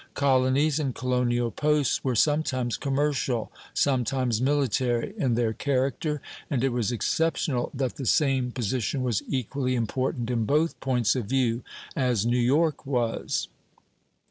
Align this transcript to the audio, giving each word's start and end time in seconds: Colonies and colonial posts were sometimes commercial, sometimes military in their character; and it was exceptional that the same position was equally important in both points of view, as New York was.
Colonies 0.15 0.79
and 0.79 0.95
colonial 0.95 1.51
posts 1.51 2.03
were 2.03 2.15
sometimes 2.15 2.75
commercial, 2.75 3.51
sometimes 3.75 4.41
military 4.41 5.13
in 5.15 5.35
their 5.35 5.53
character; 5.53 6.19
and 6.49 6.63
it 6.63 6.69
was 6.69 6.91
exceptional 6.91 7.69
that 7.75 7.97
the 7.97 8.07
same 8.07 8.51
position 8.51 9.03
was 9.03 9.21
equally 9.29 9.75
important 9.75 10.31
in 10.31 10.43
both 10.45 10.79
points 10.79 11.15
of 11.15 11.25
view, 11.27 11.61
as 11.95 12.25
New 12.25 12.39
York 12.39 12.83
was. 12.83 13.47